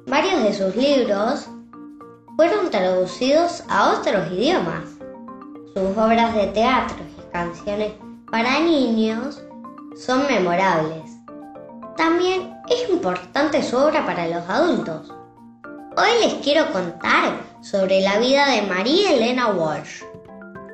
[0.07, 1.49] Varios de sus libros
[2.35, 4.83] fueron traducidos a otros idiomas.
[5.73, 7.93] Sus obras de teatro y canciones
[8.29, 9.41] para niños
[9.95, 11.11] son memorables.
[11.95, 15.13] También es importante su obra para los adultos.
[15.97, 20.03] Hoy les quiero contar sobre la vida de María Elena Walsh,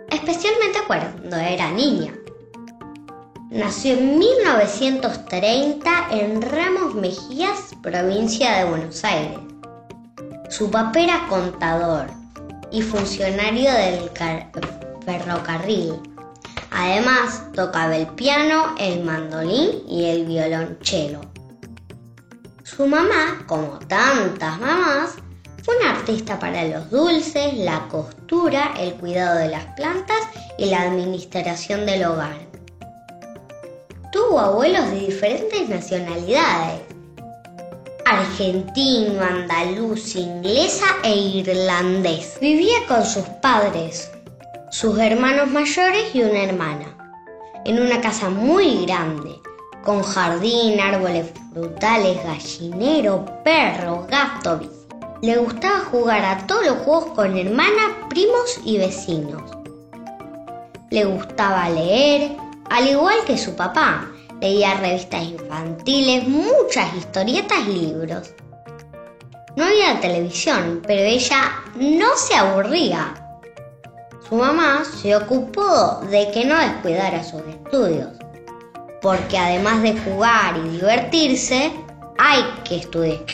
[0.10, 2.14] especialmente cuando era niña.
[3.52, 9.51] Nació en 1930 en Ramos Mejías, provincia de Buenos Aires.
[10.52, 12.08] Su papá era contador
[12.72, 14.12] y funcionario del
[15.06, 15.94] ferrocarril.
[16.70, 21.22] Además, tocaba el piano, el mandolín y el violonchelo.
[22.64, 25.16] Su mamá, como tantas mamás,
[25.64, 30.20] fue una artista para los dulces, la costura, el cuidado de las plantas
[30.58, 32.36] y la administración del hogar.
[34.12, 36.82] Tuvo abuelos de diferentes nacionalidades,
[38.12, 42.38] argentino, andaluz, inglesa e irlandés.
[42.42, 44.12] Vivía con sus padres,
[44.70, 46.88] sus hermanos mayores y una hermana,
[47.64, 49.40] en una casa muy grande,
[49.86, 54.60] con jardín, árboles frutales, gallinero, perro, gato.
[55.22, 59.44] Le gustaba jugar a todos los juegos con hermana, primos y vecinos.
[60.90, 62.36] Le gustaba leer,
[62.70, 64.12] al igual que su papá.
[64.42, 68.34] Leía revistas infantiles, muchas historietas y libros.
[69.56, 73.14] No había televisión, pero ella no se aburría
[74.32, 78.12] su mamá se ocupó de que no descuidara sus estudios,
[79.02, 81.74] porque además de jugar y divertirse,
[82.18, 83.26] hay que estudiar.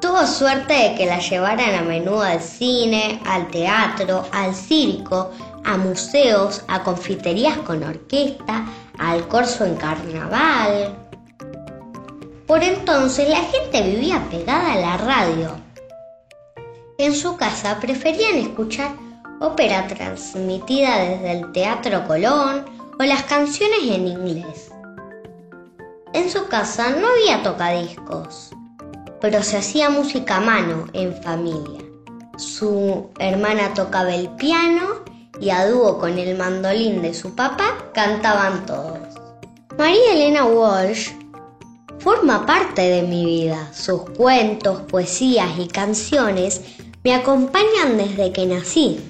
[0.00, 5.30] Tuvo suerte de que la llevaran a menudo al cine, al teatro, al circo,
[5.64, 8.66] a museos, a confiterías con orquesta,
[8.98, 10.96] al corso en carnaval.
[12.46, 15.56] Por entonces la gente vivía pegada a la radio.
[16.98, 18.92] En su casa preferían escuchar
[19.40, 22.64] ópera transmitida desde el Teatro Colón
[22.98, 24.70] o las canciones en inglés.
[26.12, 28.50] En su casa no había tocadiscos,
[29.20, 31.82] pero se hacía música a mano en familia.
[32.36, 35.04] Su hermana tocaba el piano
[35.40, 38.98] y a dúo con el mandolín de su papá cantaban todos.
[39.76, 41.10] María Elena Walsh
[41.98, 43.70] forma parte de mi vida.
[43.72, 46.62] Sus cuentos, poesías y canciones
[47.04, 49.00] me acompañan desde que nací.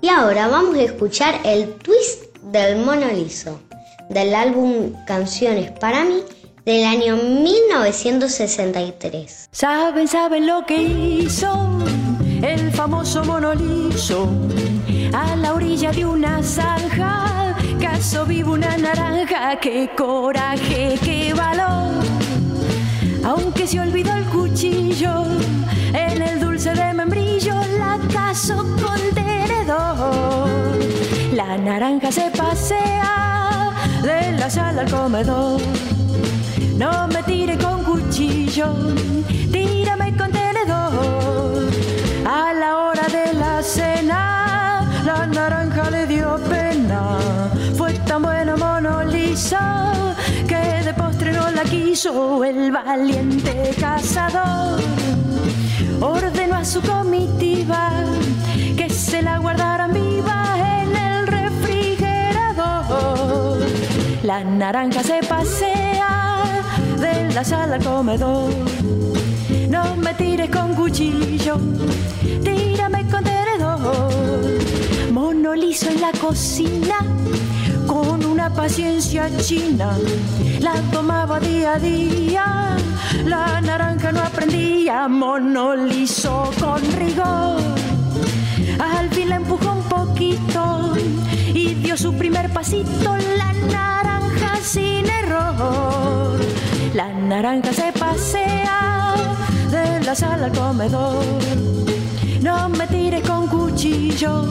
[0.00, 3.60] Y ahora vamos a escuchar el twist del mono liso
[4.08, 6.22] del álbum Canciones para mí
[6.64, 9.48] del año 1963.
[9.52, 11.77] Saben, saben lo que hizo
[12.42, 14.28] el famoso mono liso
[15.12, 17.54] a la orilla de una zanja.
[17.80, 22.04] Caso vivo una naranja, qué coraje, qué valor.
[23.24, 25.24] Aunque se olvidó el cuchillo
[25.92, 28.98] en el dulce de membrillo, la caso con
[31.38, 33.72] la naranja se pasea
[34.02, 35.60] de la sala al comedor.
[36.76, 38.74] No me tire con cuchillo,
[39.52, 41.57] tírame con tenedor.
[42.30, 47.16] A la hora de la cena, la naranja le dio pena.
[47.74, 49.94] Fue tan buena mono lisa
[50.46, 54.78] que de postre no la quiso el valiente cazador.
[56.02, 57.92] Ordenó a su comitiva
[58.76, 63.58] que se la guardaran viva en el refrigerador.
[64.22, 66.44] La naranja se pasea
[67.00, 68.52] de la sala al comedor.
[69.96, 71.56] Me tires con cuchillo,
[72.42, 74.12] tírame con tenedor.
[75.12, 76.98] Mono liso en la cocina
[77.86, 79.96] con una paciencia china.
[80.60, 82.76] La tomaba día a día,
[83.24, 87.60] la naranja no aprendía, mono liso con rigor.
[88.78, 90.94] Al fin la empujó un poquito
[91.54, 96.38] y dio su primer pasito, la naranja sin error.
[96.94, 98.58] La naranja se pasea
[100.08, 101.22] la sala al comedor.
[102.40, 104.44] No me tires con cuchillo,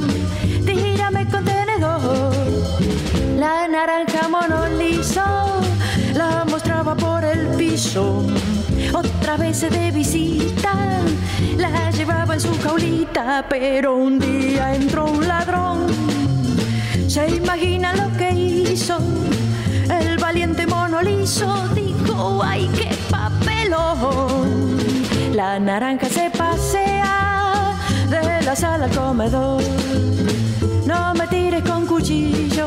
[0.63, 2.31] tírame con tenedor.
[3.39, 5.23] La naranja mono liso
[6.13, 8.23] la mostraba por el piso.
[8.93, 10.73] Otra vez de visita
[11.57, 15.87] la llevaba en su jaulita, pero un día entró un ladrón.
[17.07, 18.99] Se imagina lo que hizo.
[19.89, 24.66] El valiente mono liso dijo, ay, qué papelón.
[25.37, 27.75] La naranja se pasea
[28.09, 29.61] de la sala al comedor.
[30.87, 32.65] No me tires con cuchillo,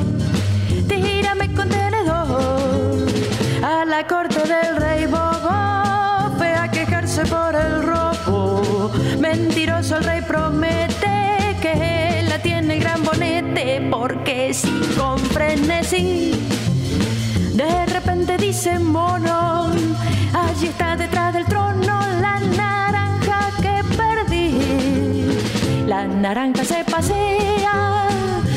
[0.87, 3.09] tírame con tenedor.
[4.53, 8.93] del rey bobo, fue a quejarse por el robo.
[9.19, 16.41] Mentiroso el rey promete que la tiene el gran bonete, porque si con frenesí
[17.53, 19.73] de repente dice mono,
[20.33, 21.30] allí está detrás
[26.01, 28.09] La naranja se pasea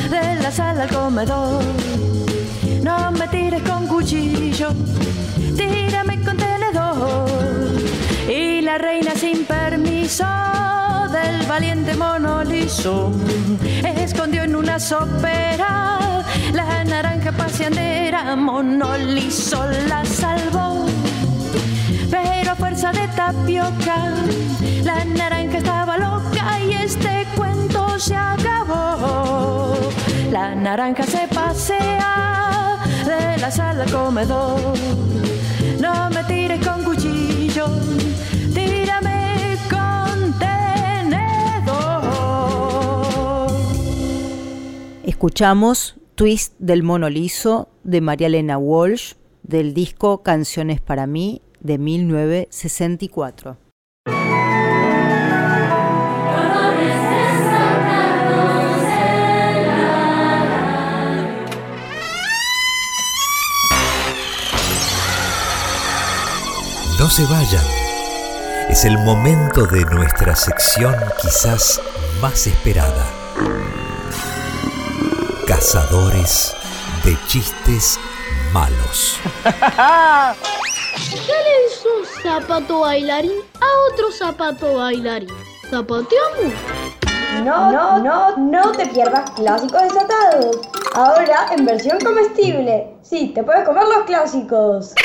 [0.09, 1.61] de la sala al comedor.
[2.81, 4.69] No me tires con cuchillo,
[5.57, 7.27] tírame con tenedor.
[8.29, 10.25] Y la reina sin permiso
[11.11, 13.11] del valiente mono liso
[13.83, 15.99] escondió en una sopera
[16.53, 18.37] la naranja paseandera.
[18.37, 20.85] Mono liso la salvó,
[22.09, 24.13] pero a fuerza de tapioca
[24.85, 25.82] la naranja estaba
[26.83, 29.75] este cuento se acabó.
[30.31, 34.59] La naranja se pasea de la sala al comedor.
[35.79, 37.67] No me tires con cuchillo,
[38.53, 42.03] tírame con tenedor.
[45.03, 49.13] Escuchamos Twist del Mono Liso de María Elena Walsh
[49.43, 53.62] del disco Canciones para mí de 1964.
[67.03, 67.65] No se vayan.
[68.69, 71.81] Es el momento de nuestra sección quizás
[72.21, 73.05] más esperada.
[75.45, 76.55] Cazadores
[77.03, 77.99] de chistes
[78.53, 79.19] malos.
[79.43, 85.27] ¿Qué le hizo un zapato bailarín a otro zapato bailarín?
[85.69, 86.53] ¿Zapateamos?
[87.43, 90.61] No, no, no, no te pierdas clásicos desatados.
[90.93, 92.95] Ahora en versión comestible.
[93.01, 94.95] Sí, te puedes comer los clásicos.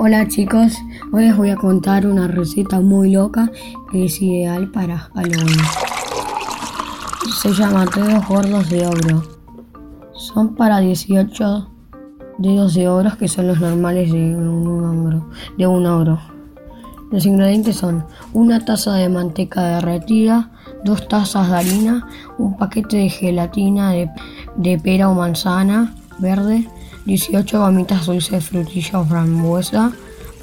[0.00, 0.78] Hola chicos,
[1.10, 3.50] hoy les voy a contar una receta muy loca
[3.90, 5.58] que es ideal para Halloween.
[7.42, 9.24] Se llama dedos gordos de oro.
[10.12, 11.68] Son para 18
[12.38, 15.28] dedos de oro que son los normales de un ogro.
[15.58, 15.82] De un.
[17.10, 20.52] Los ingredientes son una taza de manteca derretida,
[20.84, 22.06] dos tazas de harina,
[22.38, 24.08] un paquete de gelatina de,
[24.54, 26.68] de pera o manzana verde,
[27.08, 29.92] 18 gomitas dulces de frutilla o frambuesa.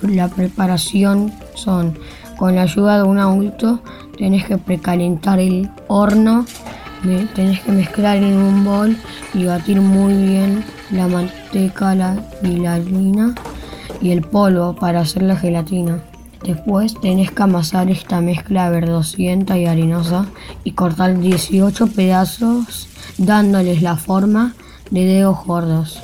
[0.02, 1.98] La preparación son
[2.38, 3.80] con la ayuda de un adulto
[4.18, 6.46] tenés que precalentar el horno,
[7.04, 8.98] me- tenés que mezclar en un bol
[9.34, 13.36] y batir muy bien la manteca la, y la harina
[14.02, 16.00] y el polvo para hacer la gelatina.
[16.44, 20.26] Después tenés que amasar esta mezcla verdosienta y harinosa
[20.64, 22.88] y cortar 18 pedazos
[23.18, 24.54] dándoles la forma
[24.92, 26.02] de dedos gordos.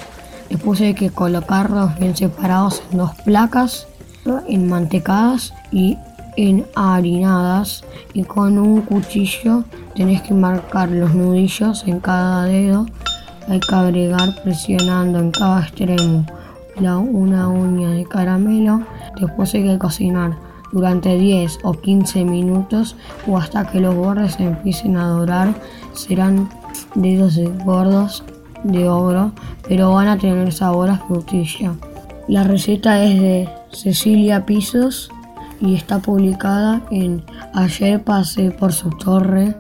[0.52, 3.88] Después hay que colocarlos bien separados en dos placas,
[4.50, 5.98] enmantecadas y
[6.36, 9.64] enharinadas y con un cuchillo
[9.96, 12.86] tenés que marcar los nudillos en cada dedo.
[13.48, 16.26] Hay que agregar presionando en cada extremo
[16.78, 18.82] la, una uña de caramelo.
[19.22, 20.36] Después hay que cocinar
[20.74, 25.56] durante 10 o 15 minutos o hasta que los bordes empiecen a dorar.
[25.94, 26.50] Serán
[26.94, 28.26] dedos de gordos
[28.64, 29.32] de ogro,
[29.68, 31.74] pero van a tener sabor a frutilla.
[32.28, 35.12] La receta es de Cecilia Pisos
[35.60, 39.56] y está publicada en Ayer pasé por su torre.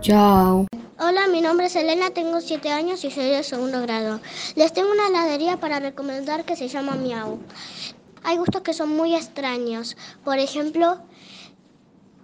[0.00, 0.66] Chao.
[0.98, 4.20] Hola, mi nombre es Elena, tengo 7 años y soy de segundo grado.
[4.54, 7.38] Les tengo una heladería para recomendar que se llama Miau.
[8.22, 9.96] Hay gustos que son muy extraños.
[10.24, 10.98] Por ejemplo,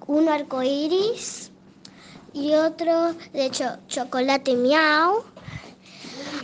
[0.06, 1.50] uno arcoíris
[2.32, 5.24] y otro de hecho chocolate Miau.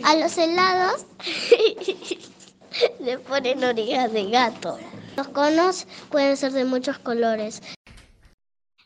[0.03, 1.05] A los helados
[2.99, 4.77] le ponen orejas de gato.
[5.15, 7.61] Los conos pueden ser de muchos colores.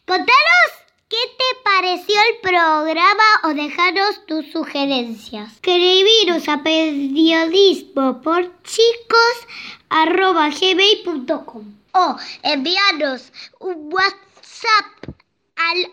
[0.06, 0.72] Contanos
[1.10, 5.52] qué te pareció el programa o dejaros tus sugerencias.
[5.54, 9.48] Escribiros a periodismo por chicos
[9.90, 15.16] arroba gmail.com o enviarnos un WhatsApp
[15.58, 15.92] al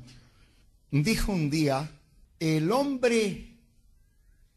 [0.89, 1.91] dijo un día,
[2.39, 3.57] el hombre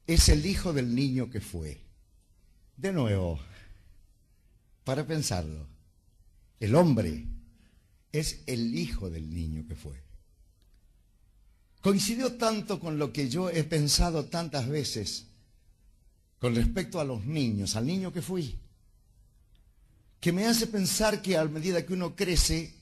[0.06, 1.80] es el hijo del niño que fue.
[2.76, 3.40] De nuevo,
[4.84, 5.66] para pensarlo,
[6.60, 7.24] el hombre
[8.12, 10.00] es el hijo del niño que fue.
[11.84, 15.26] Coincidió tanto con lo que yo he pensado tantas veces
[16.38, 18.58] con respecto a los niños, al niño que fui,
[20.18, 22.72] que me hace pensar que a medida que uno crece,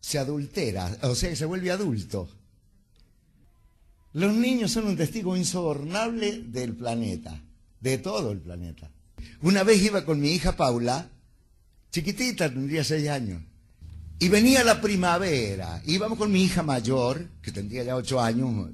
[0.00, 2.28] se adultera, o sea que se vuelve adulto.
[4.14, 7.40] Los niños son un testigo insobornable del planeta,
[7.78, 8.90] de todo el planeta.
[9.40, 11.08] Una vez iba con mi hija Paula,
[11.92, 13.40] chiquitita, tendría seis años,
[14.20, 15.82] y venía la primavera.
[15.86, 18.70] Íbamos con mi hija mayor, que tendría ya ocho años,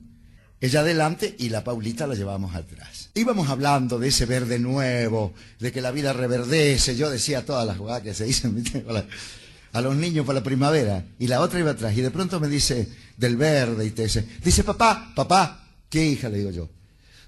[0.60, 3.10] ella adelante y la Paulita la llevábamos atrás.
[3.14, 6.96] Íbamos hablando de ese verde nuevo, de que la vida reverdece.
[6.96, 8.64] Yo decía todas las jugadas que se dicen
[9.72, 11.04] a los niños para la primavera.
[11.18, 11.96] Y la otra iba atrás.
[11.96, 16.28] Y de pronto me dice del verde y te dice, dice papá, papá, ¿qué hija?
[16.28, 16.70] Le digo yo.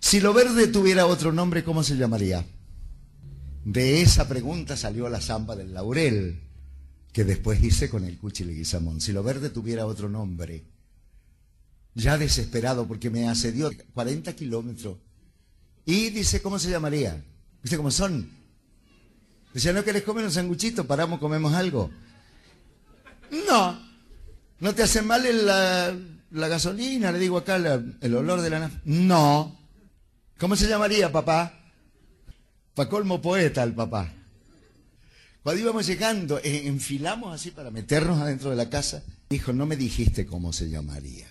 [0.00, 2.44] Si lo verde tuviera otro nombre, ¿cómo se llamaría?
[3.64, 6.40] De esa pregunta salió la zamba del laurel,
[7.18, 9.00] que después hice con el cuchileguizamón.
[9.00, 10.62] Si lo verde tuviera otro nombre,
[11.96, 14.98] ya desesperado porque me asedió 40 kilómetros.
[15.84, 17.20] Y dice, ¿cómo se llamaría?
[17.60, 18.30] ¿Viste cómo son?
[19.52, 20.86] Dice, ¿no querés comer un sanguchito?
[20.86, 21.90] Paramos, comemos algo.
[23.48, 23.76] No.
[24.60, 27.10] ¿No te hace mal la, gasolina?
[27.10, 28.80] Le digo acá el olor de la nafta.
[28.84, 29.58] No.
[30.38, 31.52] ¿Cómo se llamaría, papá?
[32.76, 34.14] Pa' colmo poeta el papá.
[35.42, 39.02] Cuando íbamos llegando, eh, enfilamos así para meternos adentro de la casa.
[39.30, 41.26] Dijo, no me dijiste cómo se llamaría.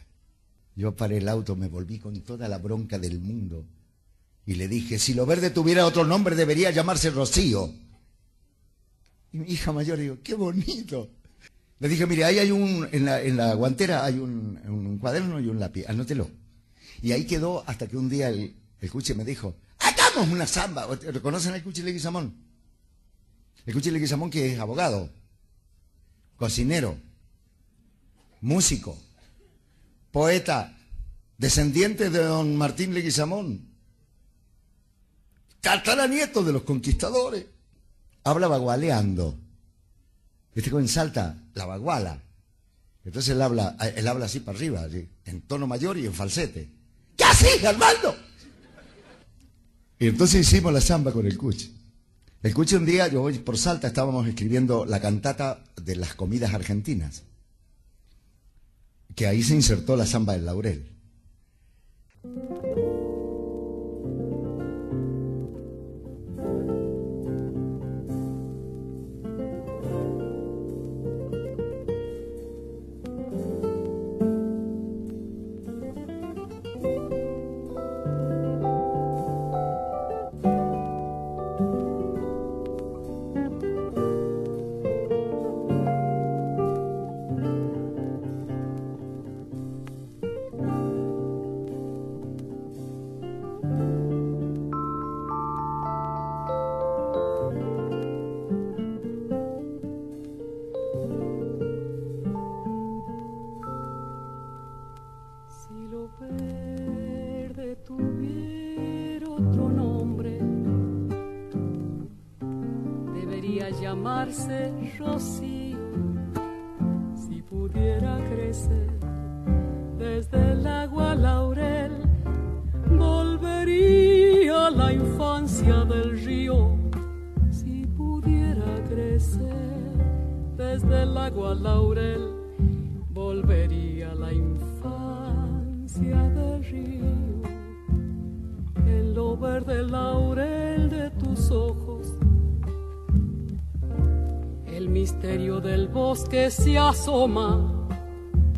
[0.75, 3.65] Yo paré el auto, me volví con toda la bronca del mundo
[4.47, 7.69] y le dije, si lo verde tuviera otro nombre debería llamarse Rocío.
[9.33, 11.09] Y mi hija mayor dijo, qué bonito.
[11.79, 15.47] Le dije, mire, ahí hay un, en la, en la guantera hay un, cuaderno y
[15.47, 16.29] un lápiz, anótelo.
[17.01, 20.87] Y ahí quedó hasta que un día el, el cuche me dijo, hagamos una samba.
[20.95, 22.46] ¿Reconocen al cuche Leguizamón?
[23.67, 25.09] El cuche Leguizamón que es abogado,
[26.37, 26.97] cocinero,
[28.39, 28.97] músico,
[30.09, 30.73] poeta,
[31.37, 33.67] descendiente de don Martín Leguizamón,
[36.09, 37.45] nieto de los conquistadores,
[38.23, 39.37] habla bagualeando.
[40.55, 42.23] Viste cómo en Salta, la baguala.
[43.03, 44.87] Entonces él habla, él habla así para arriba,
[45.25, 46.69] en tono mayor y en falsete.
[47.17, 48.15] ¿Qué así, Armando?
[49.99, 51.76] Y entonces hicimos la samba con el Cuchi.
[52.47, 56.53] El Cuchi un día, yo voy por Salta, estábamos escribiendo la cantata de las comidas
[56.53, 57.23] argentinas
[59.15, 60.89] que ahí se insertó la samba del laurel.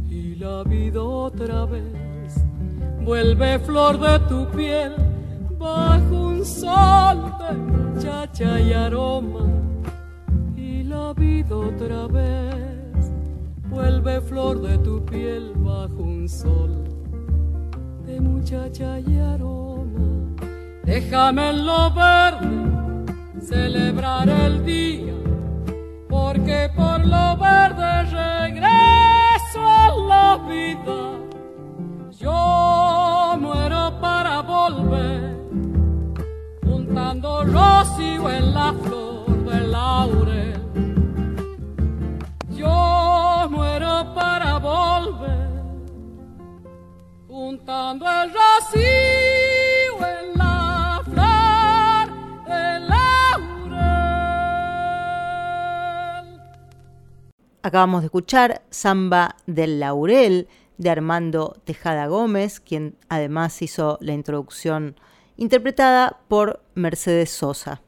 [0.09, 2.36] Y la vida otra vez
[3.05, 4.93] vuelve flor de tu piel
[5.57, 9.45] bajo un sol de muchacha y aroma
[10.57, 13.09] y la vida otra vez
[13.70, 16.84] vuelve flor de tu piel bajo un sol
[18.05, 20.36] de muchacha y aroma.
[20.84, 22.49] Déjame en lo verde
[23.39, 25.13] celebrar el día
[26.10, 30.99] porque por lo verde regreso a la vida.
[32.12, 35.38] Yo muero para volver,
[36.64, 40.62] juntando rocío en la flor del laurel.
[42.49, 45.64] Yo muero para volver,
[47.28, 49.28] juntando el rocío
[57.62, 60.47] Acabamos de escuchar Samba del Laurel
[60.78, 64.95] de Armando Tejada Gómez, quien además hizo la introducción
[65.36, 67.82] interpretada por Mercedes Sosa.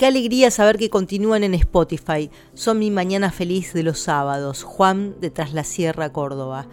[0.00, 2.30] Qué alegría saber que continúan en Spotify.
[2.54, 4.62] Son mi mañana feliz de los sábados.
[4.62, 6.66] Juan de Tras la Sierra, Córdoba.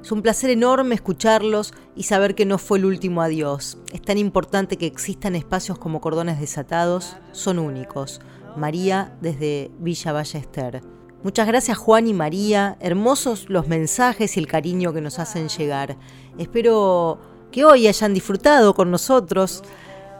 [0.00, 3.78] Es un placer enorme escucharlos y saber que no fue el último adiós.
[3.92, 7.16] Es tan importante que existan espacios como Cordones Desatados.
[7.32, 8.20] Son únicos.
[8.56, 10.80] María desde Villa Ballester.
[11.24, 12.76] Muchas gracias Juan y María.
[12.78, 15.96] Hermosos los mensajes y el cariño que nos hacen llegar.
[16.38, 17.18] Espero
[17.50, 19.64] que hoy hayan disfrutado con nosotros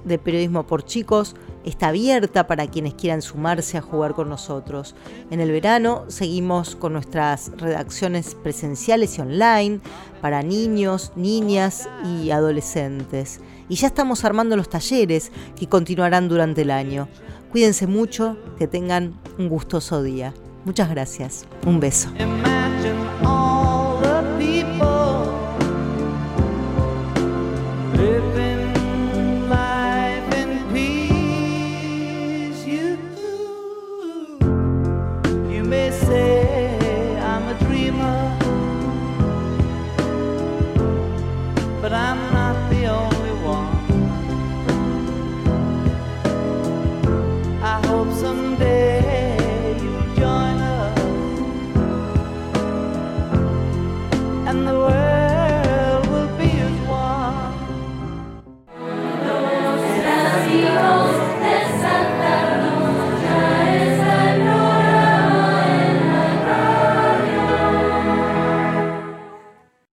[0.05, 4.95] de Periodismo por Chicos está abierta para quienes quieran sumarse a jugar con nosotros.
[5.31, 9.81] En el verano seguimos con nuestras redacciones presenciales y online
[10.21, 13.41] para niños, niñas y adolescentes.
[13.69, 17.09] Y ya estamos armando los talleres que continuarán durante el año.
[17.51, 20.33] Cuídense mucho, que tengan un gustoso día.
[20.65, 21.47] Muchas gracias.
[21.67, 22.11] Un beso.